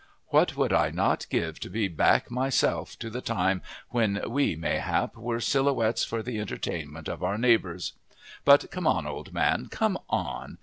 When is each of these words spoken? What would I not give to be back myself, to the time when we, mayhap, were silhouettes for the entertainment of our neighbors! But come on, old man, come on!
What 0.29 0.57
would 0.57 0.73
I 0.73 0.89
not 0.89 1.27
give 1.29 1.59
to 1.59 1.69
be 1.69 1.87
back 1.87 2.31
myself, 2.31 2.97
to 2.97 3.09
the 3.11 3.21
time 3.21 3.61
when 3.89 4.19
we, 4.27 4.55
mayhap, 4.55 5.15
were 5.15 5.39
silhouettes 5.39 6.03
for 6.03 6.23
the 6.23 6.39
entertainment 6.39 7.07
of 7.07 7.21
our 7.21 7.37
neighbors! 7.37 7.93
But 8.43 8.71
come 8.71 8.87
on, 8.87 9.05
old 9.05 9.31
man, 9.31 9.67
come 9.67 9.99
on! 10.09 10.57